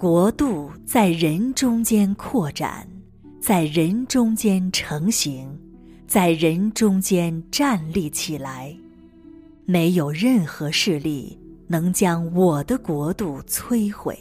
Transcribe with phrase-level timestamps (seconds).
[0.00, 2.88] 国度在人中间扩展，
[3.38, 5.46] 在人中间成型，
[6.06, 8.74] 在人中间站立起来。
[9.66, 14.18] 没有任何势力能将我的国度摧毁。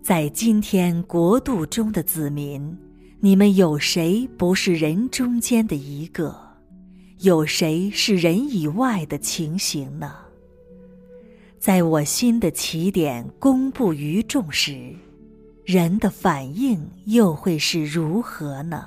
[0.00, 2.72] 在今天国度中的子民，
[3.18, 6.32] 你们有谁不是人中间的一个？
[7.18, 10.14] 有谁是人以外的情形呢？
[11.66, 14.94] 在我新的起点公布于众时，
[15.64, 18.86] 人的反应又会是如何呢？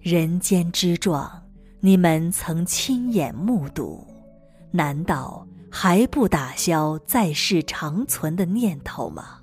[0.00, 1.30] 人间之状，
[1.78, 4.04] 你们曾亲眼目睹，
[4.72, 9.38] 难道还不打消在世长存的念头吗？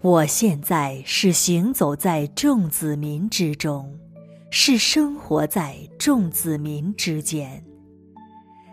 [0.00, 3.92] 我现在是行走在众子民之中，
[4.48, 7.64] 是生活在众子民之间。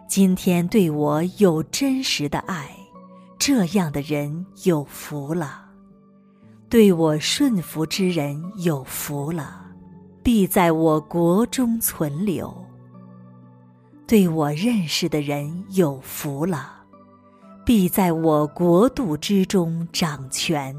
[0.09, 2.67] 今天对我有真实的爱，
[3.37, 5.69] 这样的人有福了；
[6.67, 9.67] 对我顺服之人有福了，
[10.23, 12.49] 必在我国中存留；
[14.07, 16.71] 对我认识的人有福了，
[17.63, 20.73] 必在我国度之中掌权；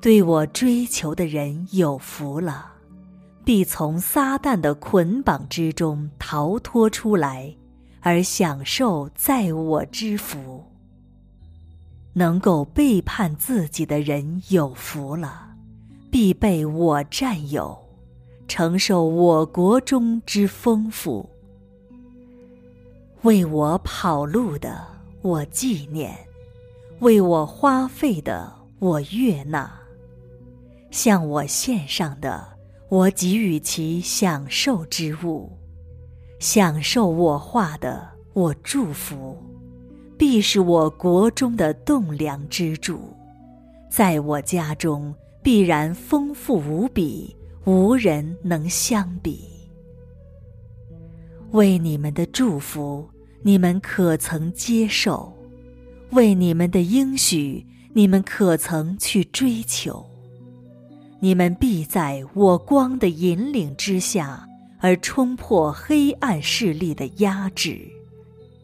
[0.00, 2.66] 对我追求的人有福了，
[3.44, 7.52] 必从撒旦的捆绑之中逃脱出来。
[8.06, 10.64] 而享受在我之福，
[12.12, 15.48] 能够背叛自己的人有福了，
[16.08, 17.76] 必被我占有，
[18.46, 21.28] 承受我国中之丰富。
[23.22, 24.86] 为我跑路的，
[25.20, 26.12] 我纪念；
[27.00, 29.68] 为我花费的，我悦纳；
[30.92, 32.46] 向我献上的，
[32.88, 35.50] 我给予其享受之物。
[36.38, 39.36] 享受我画的，我祝福，
[40.18, 43.00] 必是我国中的栋梁之柱，
[43.90, 47.34] 在我家中必然丰富无比，
[47.64, 49.48] 无人能相比。
[51.52, 53.08] 为你们的祝福，
[53.42, 55.32] 你们可曾接受？
[56.10, 60.04] 为你们的应许，你们可曾去追求？
[61.18, 64.46] 你们必在我光的引领之下。
[64.86, 67.76] 而冲破黑暗势力的压制，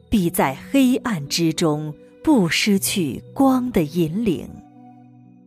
[0.09, 4.47] 必在黑暗之中不失去光的引领；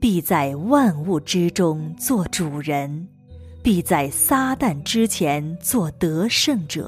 [0.02, 3.08] 必在万物之中做主人；
[3.64, 6.84] 必在撒旦之前做得胜者；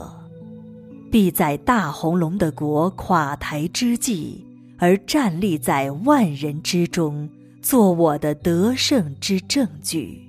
[1.09, 4.45] 必在大红龙的国垮台之际，
[4.77, 7.29] 而站立在万人之中，
[7.61, 10.19] 做我的得胜之证据；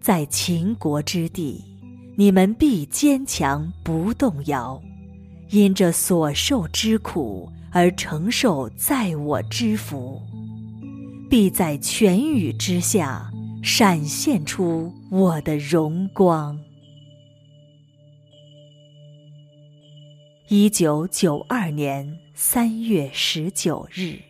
[0.00, 1.67] 在秦国之地。
[2.20, 4.82] 你们必坚强不动摇，
[5.50, 10.20] 因这所受之苦而承受在我之福，
[11.30, 13.30] 必在全宇之下
[13.62, 16.58] 闪现出我的荣光。
[20.48, 24.27] 一九九二年三月十九日。